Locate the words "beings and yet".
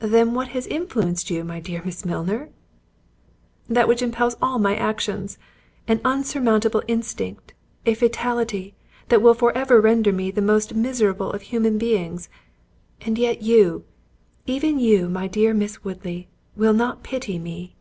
11.78-13.40